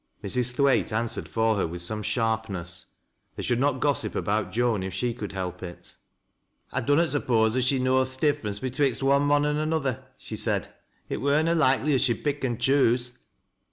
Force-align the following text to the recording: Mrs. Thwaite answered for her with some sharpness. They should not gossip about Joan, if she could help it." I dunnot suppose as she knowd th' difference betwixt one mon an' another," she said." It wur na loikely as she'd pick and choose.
Mrs. 0.23 0.53
Thwaite 0.55 0.91
answered 0.91 1.29
for 1.29 1.57
her 1.57 1.67
with 1.67 1.83
some 1.83 2.01
sharpness. 2.01 2.93
They 3.35 3.43
should 3.43 3.59
not 3.59 3.79
gossip 3.79 4.15
about 4.15 4.51
Joan, 4.51 4.81
if 4.81 4.95
she 4.95 5.13
could 5.13 5.31
help 5.33 5.61
it." 5.61 5.93
I 6.73 6.81
dunnot 6.81 7.09
suppose 7.09 7.55
as 7.55 7.65
she 7.65 7.77
knowd 7.77 8.07
th' 8.07 8.19
difference 8.19 8.57
betwixt 8.57 9.03
one 9.03 9.21
mon 9.27 9.45
an' 9.45 9.57
another," 9.57 10.05
she 10.17 10.35
said." 10.35 10.69
It 11.09 11.17
wur 11.17 11.43
na 11.43 11.51
loikely 11.53 11.93
as 11.93 12.01
she'd 12.01 12.23
pick 12.23 12.43
and 12.43 12.59
choose. 12.59 13.19